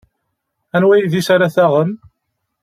[0.75, 1.91] Anwa idis ara taɣem?